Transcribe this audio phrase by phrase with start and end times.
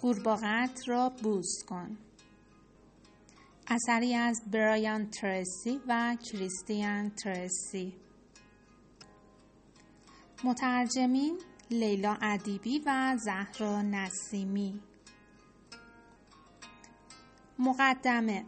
[0.00, 1.98] قورباغت را بوس کن.
[3.66, 7.92] اثری از برایان ترسی و کریستیان ترسی.
[10.44, 11.38] مترجمین
[11.70, 14.80] لیلا ادیبی و زهرا نسیمی.
[17.58, 18.44] مقدمه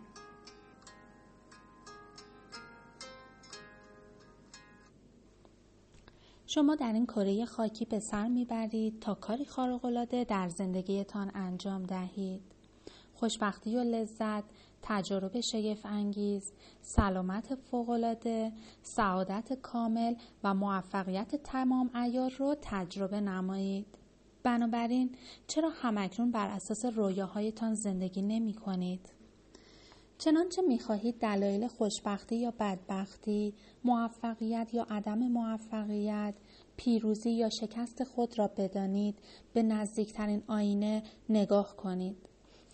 [6.54, 12.42] شما در این کره خاکی به سر می‌برید تا کاری خارق‌العاده در زندگیتان انجام دهید.
[13.14, 14.44] خوشبختی و لذت،
[14.82, 16.52] تجارب شگفت انگیز،
[16.82, 18.52] سلامت فوقالعاده،
[18.82, 23.98] سعادت کامل و موفقیت تمام ایار رو تجربه نمایید.
[24.42, 25.10] بنابراین
[25.46, 29.08] چرا همکنون بر اساس رویاهایتان زندگی نمی کنید؟
[30.24, 33.54] چنانچه می خواهید دلایل خوشبختی یا بدبختی،
[33.84, 36.34] موفقیت یا عدم موفقیت،
[36.76, 39.18] پیروزی یا شکست خود را بدانید
[39.52, 42.16] به نزدیکترین آینه نگاه کنید.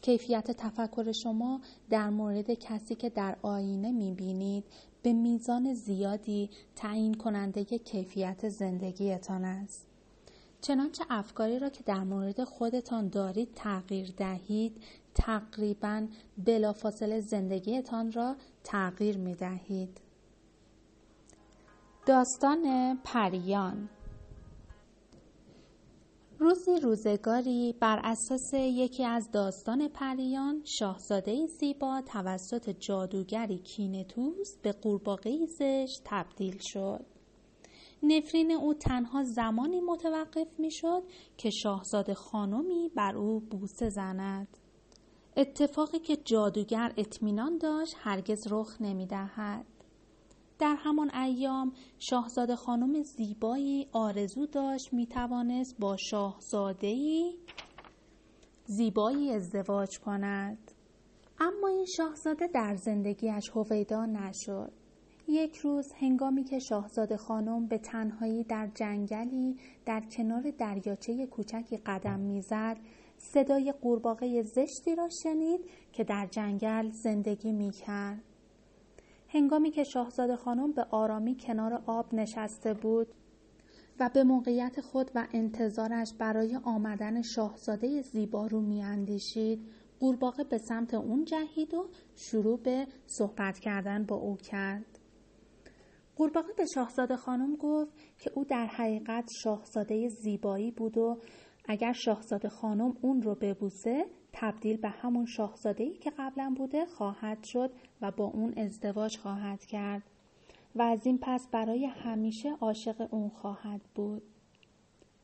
[0.02, 4.64] کیفیت تفکر شما در مورد کسی که در آینه می بینید
[5.02, 9.88] به میزان زیادی تعیین کننده کیفیت زندگیتان است.
[10.60, 14.82] چنانچه افکاری را که در مورد خودتان دارید تغییر دهید
[15.18, 16.06] تقریبا
[16.46, 20.00] بلافاصله زندگیتان را تغییر می دهید.
[22.06, 23.88] داستان پریان
[26.38, 35.46] روزی روزگاری بر اساس یکی از داستان پریان شاهزاده زیبا توسط جادوگری کینتوز به قورباغه
[35.46, 37.04] زشت تبدیل شد.
[38.02, 41.02] نفرین او تنها زمانی متوقف می شد
[41.36, 44.48] که شاهزاده خانمی بر او بوسه زند.
[45.38, 49.66] اتفاقی که جادوگر اطمینان داشت هرگز رخ نمی دهد.
[50.58, 57.22] در همان ایام شاهزاده خانم زیبایی آرزو داشت می توانست با شاهزاده
[58.64, 60.70] زیبایی ازدواج کند.
[61.40, 64.72] اما این شاهزاده در زندگیش هویدا نشد.
[65.28, 69.56] یک روز هنگامی که شاهزاده خانم به تنهایی در جنگلی
[69.86, 72.76] در کنار دریاچه کوچکی قدم می‌زد
[73.18, 75.60] صدای قورباغه زشتی را شنید
[75.92, 78.22] که در جنگل زندگی می‌کرد.
[79.28, 83.06] هنگامی که شاهزاده خانم به آرامی کنار آب نشسته بود
[84.00, 89.60] و به موقعیت خود و انتظارش برای آمدن شاهزاده زیبا رو میاندیشید
[90.00, 94.98] قورباغه به سمت اون جهید و شروع به صحبت کردن با او کرد.
[96.16, 101.18] قورباغه به شاهزاده خانم گفت که او در حقیقت شاهزاده زیبایی بود و
[101.70, 107.70] اگر شاهزاده خانم اون رو ببوسه تبدیل به همون شاهزاده که قبلا بوده خواهد شد
[108.02, 110.02] و با اون ازدواج خواهد کرد
[110.74, 114.22] و از این پس برای همیشه عاشق اون خواهد بود.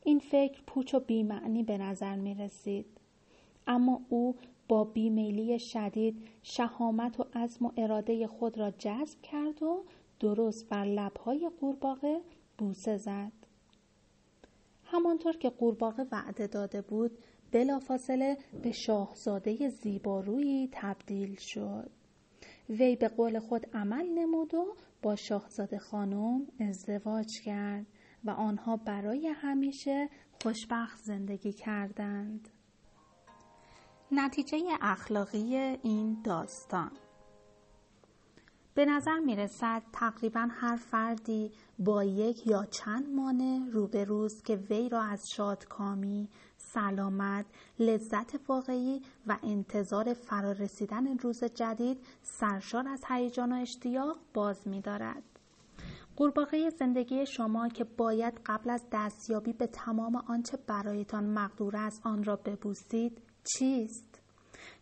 [0.03, 2.85] این فکر پوچ و بیمعنی به نظر می رسید.
[3.67, 4.35] اما او
[4.67, 9.83] با بیمیلی شدید شهامت و عزم و اراده خود را جذب کرد و
[10.19, 12.21] درست بر لبهای قورباغه
[12.57, 13.44] بوسه زد
[14.95, 17.11] همانطور که قورباغه وعده داده بود
[17.51, 21.91] بلافاصله به شاهزاده زیبارویی تبدیل شد.
[22.69, 27.85] وی به قول خود عمل نمود و با شاهزاده خانم ازدواج کرد
[28.23, 30.09] و آنها برای همیشه
[30.43, 32.49] خوشبخت زندگی کردند.
[34.11, 36.91] نتیجه اخلاقی این داستان
[38.75, 44.89] به نظر می رسد تقریبا هر فردی با یک یا چند مانع روبروست که وی
[44.89, 47.45] را از شادکامی، سلامت،
[47.79, 55.23] لذت واقعی و انتظار فرارسیدن روز جدید سرشار از هیجان و اشتیاق باز می دارد.
[56.15, 62.23] قورباغه زندگی شما که باید قبل از دستیابی به تمام آنچه برایتان مقدور است آن
[62.23, 64.14] را ببوسید چیست؟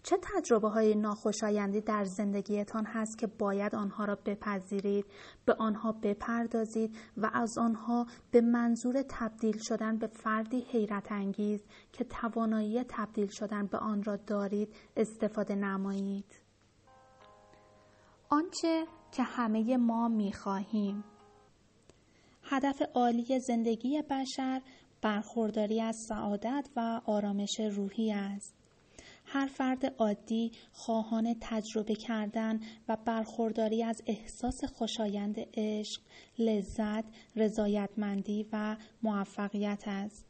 [0.03, 5.05] چه تجربه های ناخوشایندی در زندگیتان هست که باید آنها را بپذیرید
[5.45, 12.03] به آنها بپردازید و از آنها به منظور تبدیل شدن به فردی حیرت انگیز که
[12.03, 16.39] توانایی تبدیل شدن به آن را دارید استفاده نمایید؟
[18.29, 21.03] آنچه که همه ما می‌خواهیم.
[22.43, 24.61] هدف عالی زندگی بشر
[25.01, 28.62] برخورداری از سعادت و آرامش روحی است.
[29.33, 36.01] هر فرد عادی خواهان تجربه کردن و برخورداری از احساس خوشایند عشق،
[36.39, 37.03] لذت،
[37.35, 40.25] رضایتمندی و موفقیت است.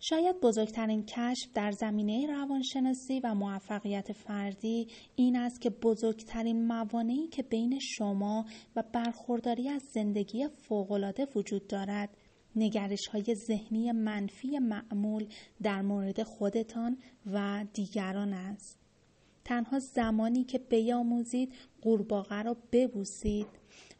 [0.00, 7.42] شاید بزرگترین کشف در زمینه روانشناسی و موفقیت فردی این است که بزرگترین موانعی که
[7.42, 8.44] بین شما
[8.76, 12.16] و برخورداری از زندگی فوقالعاده وجود دارد
[12.56, 15.26] نگرش های ذهنی منفی معمول
[15.62, 16.98] در مورد خودتان
[17.32, 18.78] و دیگران است.
[19.44, 21.52] تنها زمانی که بیاموزید
[21.82, 23.46] قورباغه را ببوسید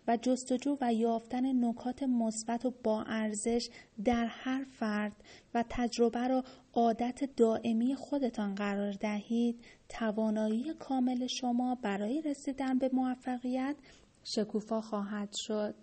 [0.08, 3.68] و جستجو و یافتن نکات مثبت و با ارزش
[4.04, 5.12] در هر فرد
[5.54, 13.76] و تجربه را عادت دائمی خودتان قرار دهید توانایی کامل شما برای رسیدن به موفقیت
[14.24, 15.74] شکوفا خواهد شد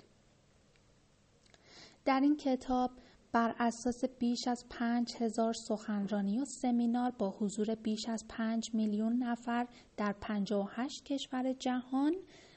[2.08, 2.92] در این کتاب
[3.32, 9.24] بر اساس بیش از پنج هزار سخنرانی و سمینار با حضور بیش از پنج میلیون
[9.24, 9.68] نفر
[9.98, 12.16] در 58 کشور جهان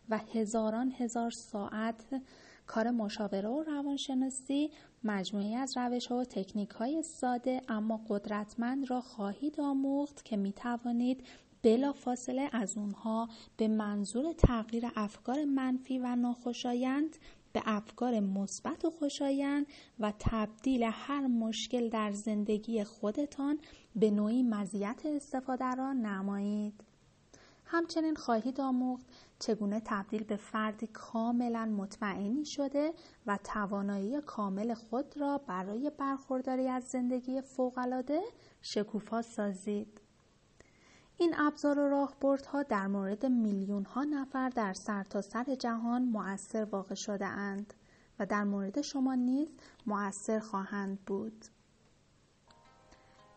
[0.09, 2.23] و هزاران هزار ساعت
[2.67, 4.71] کار مشاوره و روانشناسی
[5.05, 10.53] مجموعی از روش ها و تکنیک های ساده اما قدرتمند را خواهید آموخت که می
[10.53, 11.27] توانید
[11.63, 17.17] بلا فاصله از اونها به منظور تغییر افکار منفی و ناخوشایند
[17.53, 19.67] به افکار مثبت و خوشایند
[20.01, 23.59] و تبدیل هر مشکل در زندگی خودتان
[23.97, 26.85] به نوعی مزیت استفاده را نمایید.
[27.65, 29.07] همچنین خواهید آموخت
[29.39, 32.93] چگونه تبدیل به فردی کاملا مطمئنی شده
[33.27, 38.21] و توانایی کامل خود را برای برخورداری از زندگی فوقالعاده
[38.63, 40.00] شکوفا سازید.
[41.21, 46.95] این ابزار و راهبردها در مورد میلیون ها نفر در سرتاسر سر جهان مؤثر واقع
[46.95, 47.75] شده اند
[48.19, 49.49] و در مورد شما نیز
[49.87, 51.45] مؤثر خواهند بود.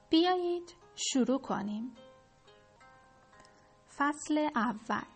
[0.10, 1.92] بیایید شروع کنیم.
[3.98, 5.08] فصل اول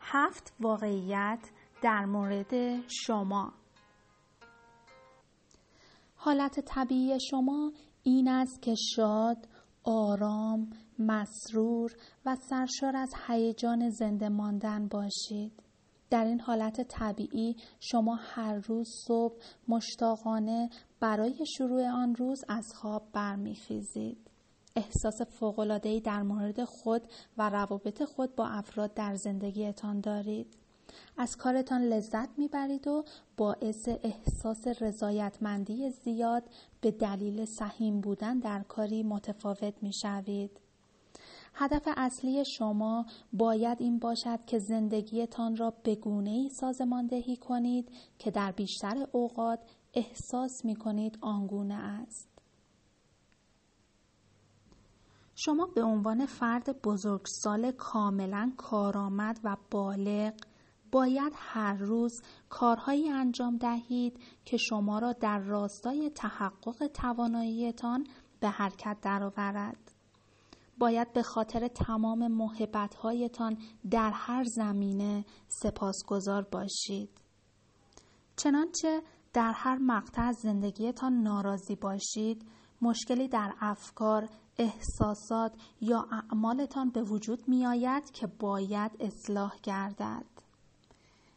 [0.00, 1.50] هفت واقعیت
[1.82, 3.52] در مورد شما
[6.16, 7.72] حالت طبیعی شما
[8.02, 9.48] این است که شاد،
[9.84, 10.70] آرام،
[11.06, 11.96] مسرور
[12.26, 15.52] و سرشار از هیجان زنده ماندن باشید.
[16.10, 19.34] در این حالت طبیعی شما هر روز صبح
[19.68, 20.70] مشتاقانه
[21.00, 24.18] برای شروع آن روز از خواب برمیخیزید.
[24.76, 27.02] احساس فوق‌العاده‌ای در مورد خود
[27.38, 30.56] و روابط خود با افراد در زندگیتان دارید.
[31.18, 33.04] از کارتان لذت می‌برید و
[33.36, 36.42] باعث احساس رضایتمندی زیاد
[36.80, 40.60] به دلیل سهیم بودن در کاری متفاوت می‌شوید.
[41.54, 48.30] هدف اصلی شما باید این باشد که زندگیتان را به گونه ای سازماندهی کنید که
[48.30, 49.58] در بیشتر اوقات
[49.94, 52.28] احساس می کنید آنگونه است.
[55.34, 60.32] شما به عنوان فرد بزرگسال کاملا کارآمد و بالغ
[60.92, 68.06] باید هر روز کارهایی انجام دهید که شما را در راستای تحقق تواناییتان
[68.40, 69.91] به حرکت درآورد.
[70.82, 73.58] باید به خاطر تمام محبتهایتان
[73.90, 77.10] در هر زمینه سپاسگزار باشید.
[78.36, 79.02] چنانچه
[79.32, 82.46] در هر مقطع از زندگیتان ناراضی باشید،
[82.80, 90.31] مشکلی در افکار، احساسات یا اعمالتان به وجود می آید که باید اصلاح گردد.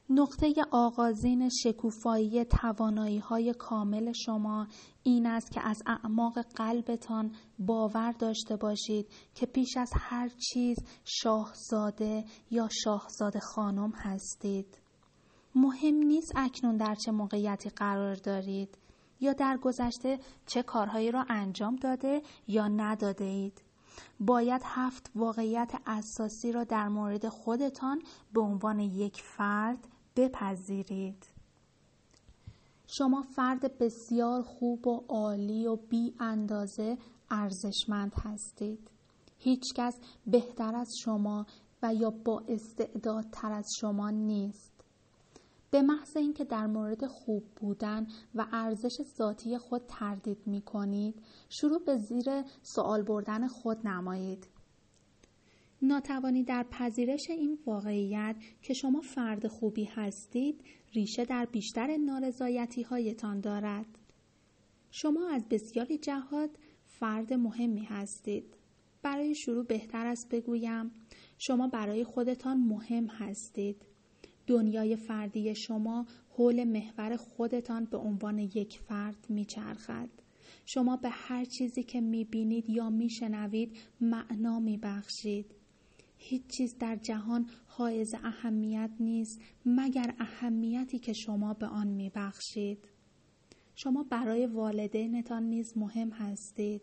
[0.10, 4.68] نقطه آغازین شکوفایی توانایی های کامل شما
[5.04, 12.24] این است که از اعماق قلبتان باور داشته باشید که پیش از هر چیز شاهزاده
[12.52, 14.78] یا شاهزاده خانم هستید.
[15.56, 18.78] مهم نیست اکنون در چه موقعیتی قرار دارید
[19.20, 23.62] یا در گذشته چه کارهایی را انجام داده یا نداده اید.
[24.20, 28.02] باید هفت واقعیت اساسی را در مورد خودتان
[28.34, 31.26] به عنوان یک فرد بپذیرید.
[32.88, 36.98] شما فرد بسیار خوب و عالی و بی اندازه
[37.30, 38.92] ارزشمند هستید.
[39.38, 41.46] هیچکس بهتر از شما
[41.84, 44.72] و یا با استعدادتر از شما نیست.
[45.72, 51.84] به محض اینکه در مورد خوب بودن و ارزش ذاتی خود تردید می کنید، شروع
[51.86, 54.48] به زیر سوال بردن خود نمایید.
[55.82, 60.62] ناتوانی در پذیرش این واقعیت که شما فرد خوبی هستید
[60.94, 63.86] ریشه در بیشتر نارضایتی هایتان دارد.
[64.92, 66.50] شما از بسیاری جهات
[66.86, 68.56] فرد مهمی هستید.
[69.02, 70.92] برای شروع بهتر است بگویم
[71.38, 73.86] شما برای خودتان مهم هستید.
[74.48, 80.10] دنیای فردی شما حول محور خودتان به عنوان یک فرد میچرخد.
[80.66, 85.56] شما به هر چیزی که می‌بینید یا میشنوید معنا میبخشید.
[86.18, 92.88] هیچ چیز در جهان حائز اهمیت نیست مگر اهمیتی که شما به آن میبخشید.
[93.76, 96.82] شما برای والدینتان نیز مهم هستید.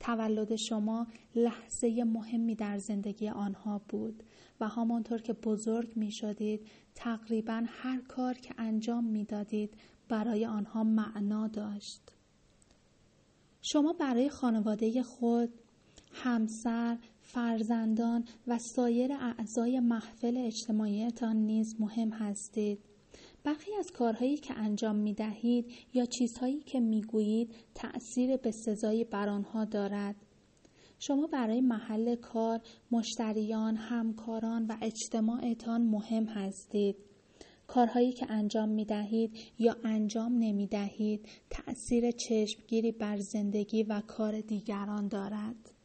[0.00, 4.22] تولد شما لحظه مهمی در زندگی آنها بود
[4.60, 9.74] و همانطور که بزرگ می شدید تقریبا هر کار که انجام می دادید
[10.08, 12.12] برای آنها معنا داشت.
[13.62, 15.50] شما برای خانواده خود،
[16.12, 22.78] همسر، فرزندان و سایر اعضای محفل اجتماعیتان نیز مهم هستید.
[23.44, 29.04] برخی از کارهایی که انجام می دهید یا چیزهایی که می گویید تأثیر به سزایی
[29.04, 30.16] بر آنها دارد.
[30.98, 36.96] شما برای محل کار، مشتریان، همکاران و اجتماعتان مهم هستید.
[37.66, 44.40] کارهایی که انجام می دهید یا انجام نمی دهید تأثیر چشمگیری بر زندگی و کار
[44.40, 45.75] دیگران دارد.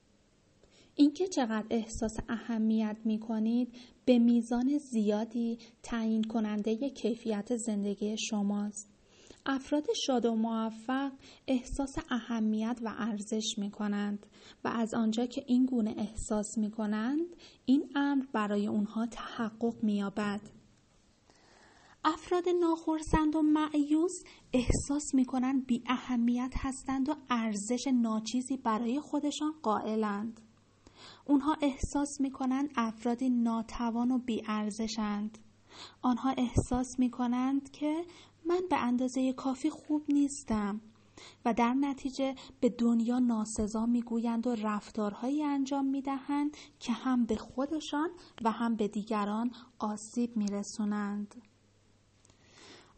[1.02, 3.74] اینکه چقدر احساس اهمیت می کنید
[4.06, 8.90] به میزان زیادی تعیین کننده کیفیت زندگی شماست.
[9.46, 11.12] افراد شاد و موفق
[11.48, 14.26] احساس اهمیت و ارزش می کنند
[14.64, 19.96] و از آنجا که این گونه احساس می کنند این امر برای اونها تحقق می
[19.96, 20.42] یابد.
[22.04, 29.54] افراد ناخرسند و معیوس احساس می کنند بی اهمیت هستند و ارزش ناچیزی برای خودشان
[29.64, 30.42] قائلند.
[31.26, 35.38] اونها احساس می کنند افرادی ناتوان و بیارزشند.
[36.02, 38.06] آنها احساس می کنند که
[38.46, 40.82] من به اندازه کافی خوب نیستم
[41.46, 48.10] و در نتیجه به دنیا ناسزا می‌گویند و رفتارهایی انجام می‌دهند که هم به خودشان
[48.44, 51.36] و هم به دیگران آسیب میرسونند.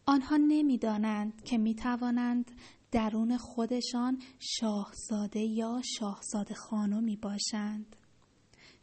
[0.05, 2.51] آنها نمی‌دانند که می‌توانند
[2.91, 7.95] درون خودشان شاهزاده یا شاهزاده خانمی باشند.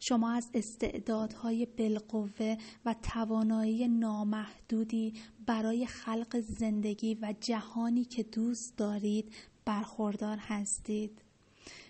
[0.03, 5.13] شما از استعدادهای بالقوه و توانایی نامحدودی
[5.45, 9.33] برای خلق زندگی و جهانی که دوست دارید
[9.65, 11.21] برخوردار هستید.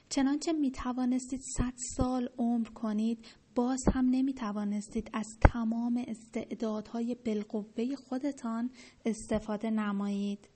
[0.09, 3.25] چنانچه می توانستید صد سال عمر کنید
[3.55, 8.69] باز هم نمی توانستید از تمام استعدادهای بالقوه خودتان
[9.05, 10.49] استفاده نمایید.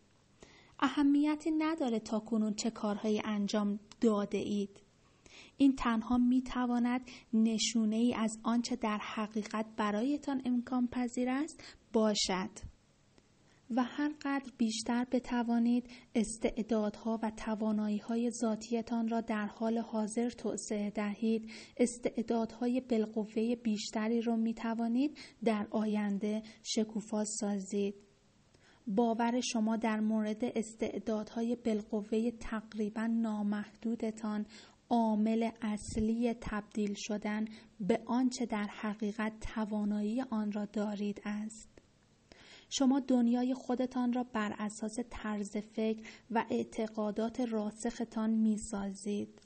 [0.79, 4.84] اهمیتی نداره تا کنون چه کارهایی انجام داده اید.
[5.57, 7.01] این تنها می تواند
[7.33, 12.49] نشونه ای از آنچه در حقیقت برایتان امکان پذیر است باشد.
[13.69, 20.89] و هر قدر بیشتر بتوانید استعدادها و توانایی های ذاتیتان را در حال حاضر توسعه
[20.89, 27.95] دهید استعدادهای بالقوه بیشتری را می توانید در آینده شکوفا سازید
[28.87, 34.45] باور شما در مورد استعدادهای بالقوه تقریبا نامحدودتان
[34.89, 37.45] عامل اصلی تبدیل شدن
[37.79, 41.75] به آنچه در حقیقت توانایی آن را دارید است
[42.69, 49.41] شما دنیای خودتان را بر اساس طرز فکر و اعتقادات راسختان می سازید.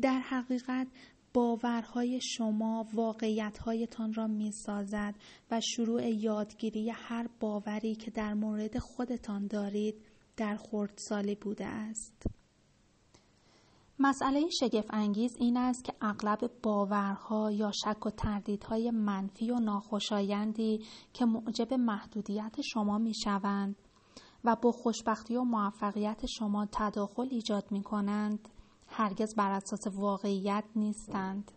[0.00, 0.86] در حقیقت
[1.34, 5.14] باورهای شما واقعیتهایتان را می سازد
[5.50, 9.94] و شروع یادگیری هر باوری که در مورد خودتان دارید
[10.36, 12.33] در خردسالی بوده است.
[13.98, 20.84] مسئله شگفت انگیز این است که اغلب باورها یا شک و تردیدهای منفی و ناخوشایندی
[21.12, 23.76] که معجب محدودیت شما می شوند
[24.44, 28.48] و با خوشبختی و موفقیت شما تداخل ایجاد می کنند
[28.88, 31.52] هرگز بر اساس واقعیت نیستند.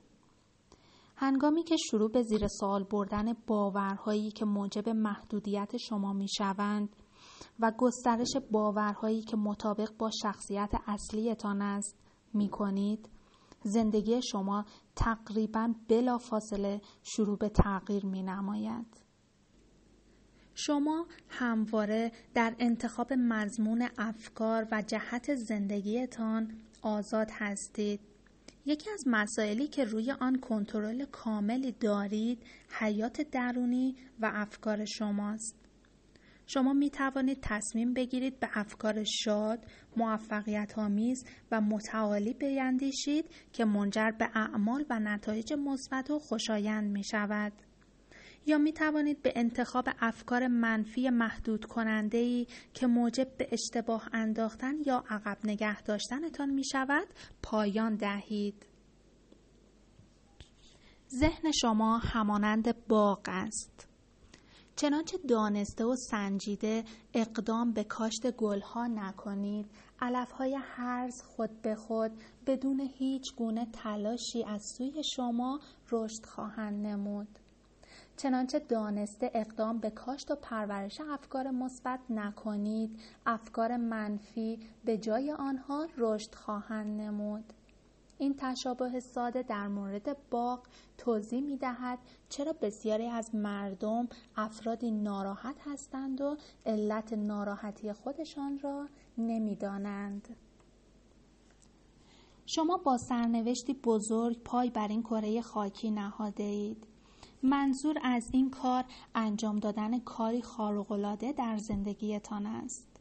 [1.16, 6.96] هنگامی که شروع به زیر سوال بردن باورهایی که موجب محدودیت شما می شوند
[7.60, 13.10] و گسترش باورهایی که مطابق با شخصیت اصلیتان است می کنید
[13.64, 14.66] زندگی شما
[14.96, 19.08] تقریبا بلا فاصله شروع به تغییر می نماید.
[20.56, 28.00] شما همواره در انتخاب مضمون افکار و جهت زندگیتان آزاد هستید.
[28.66, 35.67] یکی از مسائلی که روی آن کنترل کاملی دارید حیات درونی و افکار شماست.
[36.48, 39.66] شما می توانید تصمیم بگیرید به افکار شاد،
[39.98, 47.04] موفقیت آمیز و متعالی بیندیشید که منجر به اعمال و نتایج مثبت و خوشایند می
[47.04, 47.54] شود.
[48.46, 54.74] یا می توانید به انتخاب افکار منفی محدود کننده ای که موجب به اشتباه انداختن
[54.86, 57.08] یا عقب نگه داشتنتان می شود
[57.44, 58.66] پایان دهید.
[61.20, 63.87] ذهن شما همانند باغ است.
[64.80, 69.66] چنانچه دانسته و سنجیده اقدام به کاشت گلها نکنید.
[70.00, 72.12] علفهای هرز خود به خود
[72.48, 75.60] بدون هیچ گونه تلاشی از سوی شما
[75.92, 77.28] رشد خواهند نمود.
[78.18, 85.88] چنانچه دانسته اقدام به کاشت و پرورش افکار مثبت نکنید افکار منفی به جای آنها
[85.98, 87.54] رشد خواهند نمود.
[88.18, 90.60] این تشابه ساده در مورد باغ
[90.98, 98.88] توضیح می دهد چرا بسیاری از مردم افرادی ناراحت هستند و علت ناراحتی خودشان را
[99.18, 100.36] نمی دانند.
[102.46, 106.88] شما با سرنوشتی بزرگ پای بر این کره خاکی نهاده اید.
[107.44, 112.97] منظور از این کار انجام دادن کاری خارق‌العاده در زندگیتان است.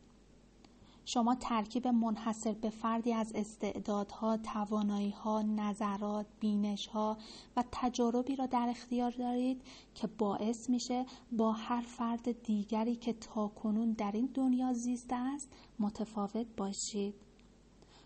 [1.09, 7.19] شما ترکیب منحصر به فردی از استعدادها، تواناییها، نظرات، بینشها
[7.57, 9.63] و تجاربی را در اختیار دارید
[9.95, 16.47] که باعث میشه با هر فرد دیگری که تاکنون در این دنیا زیسته است متفاوت
[16.57, 17.15] باشید.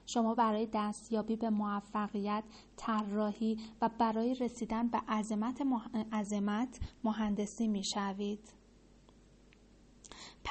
[0.06, 2.44] شما برای دستیابی به موفقیت،
[2.76, 5.62] طراحی و برای رسیدن به عظمت,
[6.12, 8.59] عظمت مهندسی می‌شوید.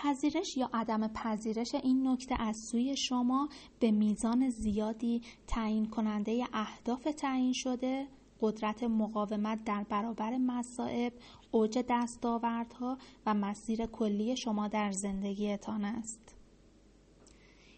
[0.04, 7.04] پذیرش یا عدم پذیرش این نکته از سوی شما به میزان زیادی تعیین کننده اهداف
[7.04, 8.08] تعیین شده
[8.42, 11.14] قدرت مقاومت در برابر مصائب،
[11.52, 16.36] اوج دستاوردها و مسیر کلی شما در زندگیتان است.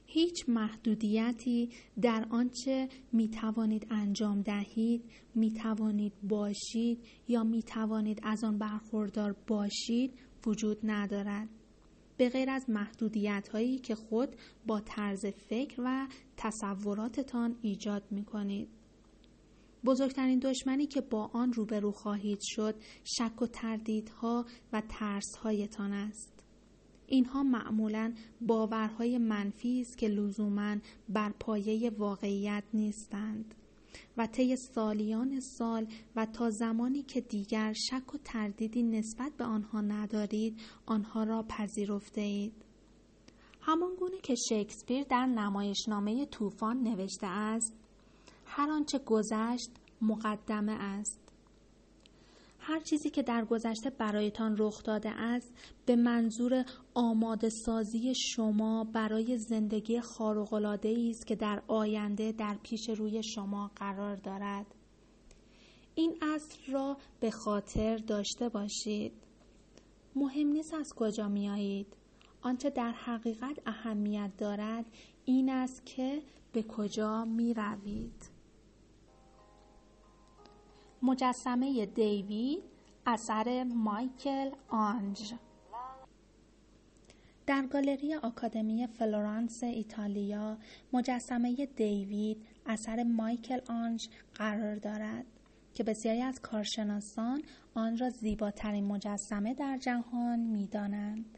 [0.06, 1.70] هیچ محدودیتی
[2.02, 5.04] در آنچه می توانید انجام دهید،
[5.36, 10.14] می توانید باشید یا می توانید از آن برخوردار باشید
[10.46, 11.61] وجود ندارد.
[12.22, 14.36] به غیر از محدودیت هایی که خود
[14.68, 18.70] با طرز فکر و تصوراتتان ایجاد می کنید.
[19.86, 26.44] بزرگترین دشمنی که با آن روبرو خواهید شد شک و تردیدها و ترسهایتان است.
[27.08, 30.76] اینها معمولا باورهای منفی است که لزوما
[31.10, 33.56] بر پایه واقعیت نیستند.
[34.18, 39.82] و طی سالیان سال و تا زمانی که دیگر شک و تردیدی نسبت به آنها
[39.82, 42.54] ندارید آنها را پذیرفته اید.
[43.62, 47.76] همان گونه که شکسپیر در نمایشنامه طوفان نوشته است
[48.46, 49.72] هر آنچه گذشت
[50.02, 51.21] مقدمه است
[52.64, 55.54] هر چیزی که در گذشته برایتان رخ داده است
[55.86, 63.24] به منظور آماده سازی شما برای زندگی خارق‌العاده است که در آینده در پیش روی
[63.24, 64.66] شما قرار دارد.
[65.96, 69.14] این اصل را به خاطر داشته باشید.
[70.16, 71.88] مهم نیست از کجا میایید.
[72.42, 74.86] آنچه در حقیقت اهمیت دارد
[75.26, 76.22] این است که
[76.54, 78.31] به کجا می روید.
[81.04, 82.64] مجسمه دیوید
[83.06, 85.34] اثر مایکل آنج
[87.48, 90.58] در گالری آکادمی فلورانس ایتالیا
[90.94, 95.26] مجسمه دیوید اثر مایکل آنج قرار دارد
[95.74, 97.42] که بسیاری از کارشناسان
[97.74, 101.38] آن را زیباترین مجسمه در جهان می دانند.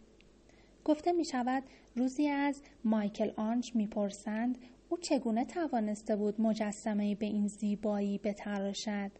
[0.85, 1.63] گفته می شود
[1.95, 4.57] روزی از مایکل آنج می پرسند
[4.89, 9.11] او چگونه توانسته بود مجسمه به این زیبایی بتراشد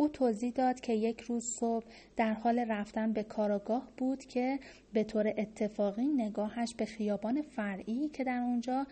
[0.00, 4.58] او توضیح داد که یک روز صبح در حال رفتن به کاراگاه بود که
[4.92, 8.86] به طور اتفاقی نگاهش به خیابان فرعی که در اونجا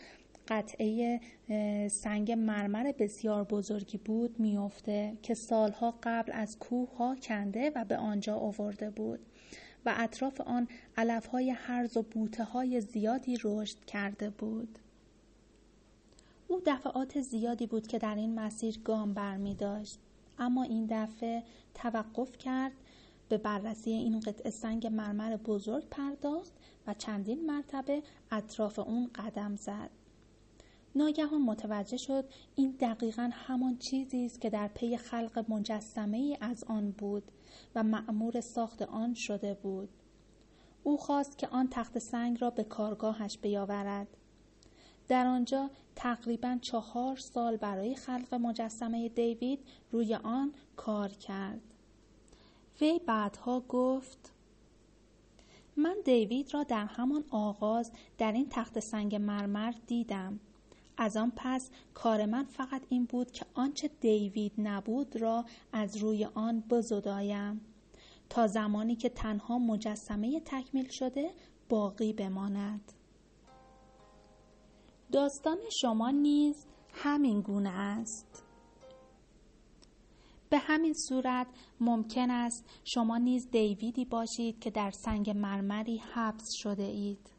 [0.49, 1.21] قطعه
[1.89, 7.97] سنگ مرمر بسیار بزرگی بود میافته که سالها قبل از کوه ها کنده و به
[7.97, 9.21] آنجا آورده بود
[9.87, 14.79] و اطراف آن علف های هرز و بوته های زیادی رشد کرده بود.
[16.49, 19.99] او دفعات زیادی بود که در این مسیر گام بر می داشت.
[20.39, 21.43] اما این دفعه
[21.75, 22.73] توقف کرد
[23.29, 26.53] به بررسی این قطعه سنگ مرمر بزرگ پرداخت
[26.87, 29.91] و چندین مرتبه اطراف اون قدم زد.
[30.95, 36.65] ناگهان متوجه شد این دقیقا همان چیزی است که در پی خلق مجسمه ای از
[36.65, 37.33] آن بود
[37.75, 39.89] و معمور ساخت آن شده بود.
[40.83, 44.17] او خواست که آن تخت سنگ را به کارگاهش بیاورد.
[45.09, 49.59] در آنجا تقریبا چهار سال برای خلق مجسمه دیوید
[49.93, 51.61] روی آن کار کرد.
[52.81, 54.33] وی بعدها گفت
[55.77, 60.41] من دیوید را در همان آغاز در این تخت سنگ مرمر دیدم.
[60.99, 66.25] از آن پس کار من فقط این بود که آنچه دیوید نبود را از روی
[66.25, 67.61] آن بزدایم
[68.29, 71.31] تا زمانی که تنها مجسمه تکمیل شده
[71.69, 72.93] باقی بماند.
[75.13, 78.45] داستان شما نیز همین گونه است.
[80.51, 81.47] به همین صورت
[81.81, 87.36] ممکن است شما نیز دیویدی باشید که در سنگ مرمری حبس شده اید.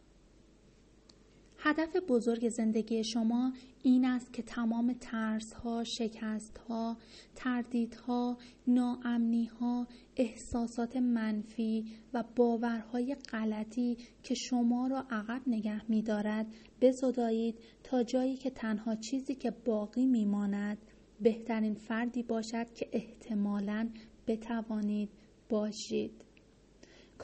[1.70, 3.54] هدف بزرگ زندگی شما
[3.84, 6.98] این است که تمام ترس ها، شکست ها،
[7.36, 16.02] تردید ها، ناامنی ها، احساسات منفی و باورهای غلطی که شما را عقب نگه می
[16.02, 16.48] دارد
[16.82, 20.78] بزدایید تا جایی که تنها چیزی که باقی می ماند
[21.22, 23.90] بهترین فردی باشد که احتمالاً
[24.28, 25.10] بتوانید
[25.50, 26.27] باشید.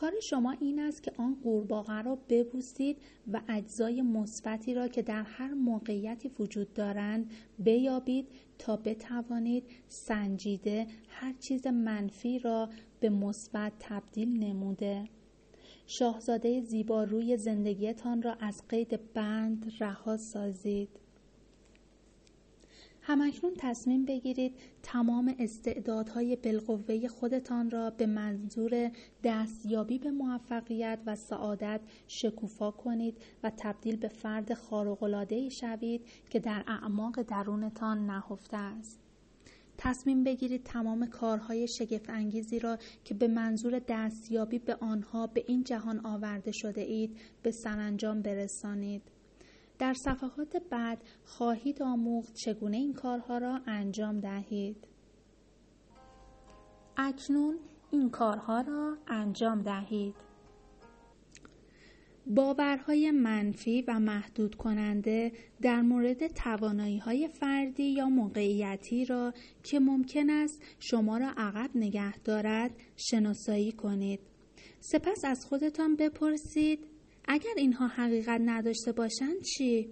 [0.04, 2.98] کار شما این است که آن قورباغه را ببوسید
[3.34, 8.28] و اجزای مثبتی را که در هر موقعیتی وجود دارند بیابید
[8.60, 15.10] تا بتوانید سنجیده هر چیز منفی را به مثبت تبدیل نموده.
[15.88, 21.03] شاهزاده زیبا روی زندگیتان را از قید بند رها سازید.
[23.06, 28.92] همکنون تصمیم بگیرید تمام استعدادهای بالقوه خودتان را به منظور
[29.24, 36.64] دستیابی به موفقیت و سعادت شکوفا کنید و تبدیل به فرد خارق‌العاده‌ای شوید که در
[36.68, 39.00] اعماق درونتان نهفته است.
[39.78, 45.64] تصمیم بگیرید تمام کارهای شگفت انگیزی را که به منظور دستیابی به آنها به این
[45.64, 49.13] جهان آورده شده اید به سرانجام برسانید.
[49.84, 54.88] در صفحات بعد خواهید آموخت چگونه این کارها را انجام دهید.
[56.98, 57.60] اکنون
[57.92, 60.16] این کارها را انجام دهید.
[62.28, 70.30] باورهای منفی و محدود کننده در مورد توانایی های فردی یا موقعیتی را که ممکن
[70.30, 74.20] است شما را عقب نگه دارد شناسایی کنید.
[74.80, 76.93] سپس از خودتان بپرسید
[77.26, 79.90] اگر اینها حقیقت نداشته باشند چی؟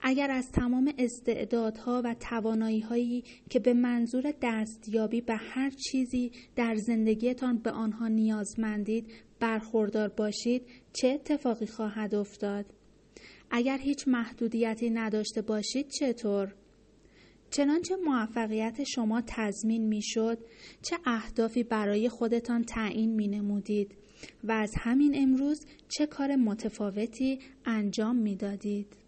[0.00, 6.74] اگر از تمام استعدادها و توانایی هایی که به منظور دستیابی به هر چیزی در
[6.74, 9.06] زندگیتان به آنها نیازمندید
[9.40, 12.66] برخوردار باشید چه اتفاقی خواهد افتاد؟
[13.50, 16.54] اگر هیچ محدودیتی نداشته باشید چطور؟
[17.50, 20.38] چنانچه موفقیت شما تضمین می‌شد
[20.82, 23.94] چه اهدافی برای خودتان تعیین می نمودید
[24.44, 29.07] و از همین امروز چه کار متفاوتی انجام می دادید؟